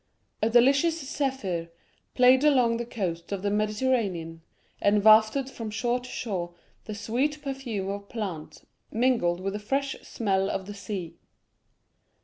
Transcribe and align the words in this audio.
A 0.41 0.49
delicious 0.49 1.07
zephyr 1.07 1.69
played 2.15 2.43
along 2.43 2.77
the 2.77 2.87
coasts 2.87 3.31
of 3.31 3.43
the 3.43 3.51
Mediterranean, 3.51 4.41
and 4.81 5.03
wafted 5.03 5.47
from 5.47 5.69
shore 5.69 5.99
to 5.99 6.09
shore 6.09 6.55
the 6.85 6.95
sweet 6.95 7.39
perfume 7.43 7.87
of 7.89 8.09
plants, 8.09 8.65
mingled 8.91 9.39
with 9.39 9.53
the 9.53 9.59
fresh 9.59 9.95
smell 10.01 10.49
of 10.49 10.65
the 10.65 10.73
sea. 10.73 11.17